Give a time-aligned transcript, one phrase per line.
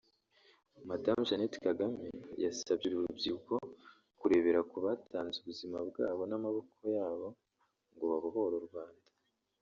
[0.87, 0.95] Mme
[1.27, 2.05] Jeannette Kagame
[2.43, 3.55] yasabye uru rubyiruko
[4.19, 7.27] kurebera ku batanze ubuzima bwabo n’amaboko yabo
[7.93, 9.07] ngo babohore u Rwanda